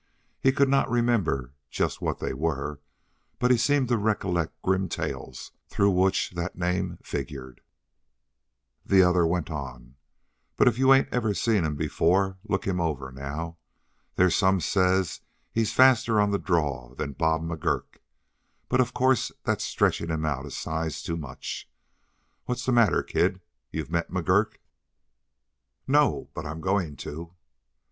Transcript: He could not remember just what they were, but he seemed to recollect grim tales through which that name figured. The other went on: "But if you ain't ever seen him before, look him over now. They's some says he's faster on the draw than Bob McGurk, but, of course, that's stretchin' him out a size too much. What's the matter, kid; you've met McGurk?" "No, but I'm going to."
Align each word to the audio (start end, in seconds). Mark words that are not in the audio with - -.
He 0.39 0.51
could 0.51 0.67
not 0.67 0.89
remember 0.89 1.53
just 1.69 2.01
what 2.01 2.17
they 2.17 2.33
were, 2.33 2.79
but 3.37 3.51
he 3.51 3.57
seemed 3.57 3.87
to 3.89 3.97
recollect 3.99 4.59
grim 4.63 4.89
tales 4.89 5.51
through 5.69 5.91
which 5.91 6.31
that 6.31 6.55
name 6.57 6.97
figured. 7.03 7.61
The 8.83 9.03
other 9.03 9.27
went 9.27 9.51
on: 9.51 9.97
"But 10.57 10.67
if 10.67 10.79
you 10.79 10.91
ain't 10.91 11.13
ever 11.13 11.35
seen 11.35 11.63
him 11.63 11.75
before, 11.75 12.39
look 12.43 12.65
him 12.65 12.81
over 12.81 13.11
now. 13.11 13.57
They's 14.15 14.35
some 14.35 14.59
says 14.59 15.21
he's 15.51 15.71
faster 15.71 16.19
on 16.19 16.31
the 16.31 16.39
draw 16.39 16.95
than 16.95 17.11
Bob 17.13 17.43
McGurk, 17.43 17.99
but, 18.69 18.81
of 18.81 18.95
course, 18.95 19.31
that's 19.43 19.63
stretchin' 19.65 20.09
him 20.09 20.25
out 20.25 20.47
a 20.47 20.49
size 20.49 21.03
too 21.03 21.15
much. 21.15 21.69
What's 22.45 22.65
the 22.65 22.71
matter, 22.71 23.03
kid; 23.03 23.39
you've 23.69 23.91
met 23.91 24.09
McGurk?" 24.09 24.53
"No, 25.85 26.27
but 26.33 26.43
I'm 26.47 26.59
going 26.59 26.95
to." 27.05 27.35